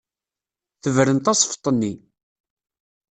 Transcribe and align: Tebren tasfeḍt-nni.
Tebren 0.81 1.19
tasfeḍt-nni. 1.19 1.93